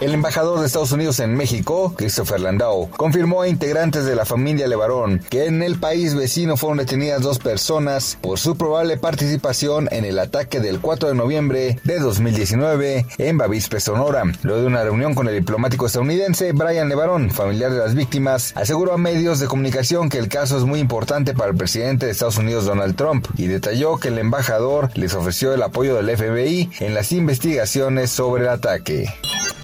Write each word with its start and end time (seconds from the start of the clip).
El 0.00 0.14
embajador 0.14 0.60
de 0.60 0.66
Estados 0.66 0.92
Unidos 0.92 1.20
en 1.20 1.34
México, 1.34 1.92
Christopher 1.94 2.40
Landau, 2.40 2.88
confirmó 2.96 3.42
a 3.42 3.48
integrantes 3.48 4.06
de 4.06 4.16
la 4.16 4.24
familia 4.24 4.66
Levarón 4.66 5.20
que 5.28 5.44
en 5.44 5.62
el 5.62 5.78
país 5.78 6.14
vecino 6.14 6.56
fueron 6.56 6.78
detenidas 6.78 7.20
dos 7.20 7.38
personas 7.38 8.16
por 8.22 8.38
su 8.38 8.56
probable 8.56 8.96
participación 8.96 9.88
en 9.90 10.06
el 10.06 10.18
ataque 10.18 10.58
del 10.58 10.80
4 10.80 11.10
de 11.10 11.14
noviembre 11.14 11.78
de 11.84 11.98
2019 11.98 13.04
en 13.18 13.36
Bavispe, 13.36 13.78
Sonora. 13.78 14.22
Luego 14.42 14.62
de 14.62 14.68
una 14.68 14.84
reunión 14.84 15.14
con 15.14 15.28
el 15.28 15.34
diplomático 15.34 15.84
estadounidense 15.84 16.52
Brian 16.52 16.88
Levarón, 16.88 17.30
familiar 17.30 17.70
de 17.70 17.80
las 17.80 17.94
víctimas, 17.94 18.54
aseguró 18.56 18.94
a 18.94 18.98
medios 18.98 19.38
de 19.38 19.48
comunicación 19.48 20.08
que 20.08 20.16
el 20.16 20.28
caso 20.28 20.56
es 20.56 20.64
muy 20.64 20.80
importante 20.80 21.34
para 21.34 21.50
el 21.50 21.58
presidente 21.58 22.06
de 22.06 22.12
Estados 22.12 22.38
Unidos 22.38 22.64
Donald 22.64 22.96
Trump 22.96 23.26
y 23.36 23.48
detalló 23.48 23.98
que 23.98 24.08
el 24.08 24.16
embajador 24.16 24.88
les 24.94 25.12
ofreció 25.12 25.52
el 25.52 25.62
apoyo 25.62 25.94
del 25.94 26.16
FBI 26.16 26.70
en 26.80 26.94
las 26.94 27.12
investigaciones 27.12 28.10
sobre 28.10 28.44
el 28.44 28.48
ataque. 28.48 29.12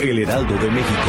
El 0.00 0.18
Heraldo 0.18 0.54
de 0.54 0.70
México. 0.72 1.08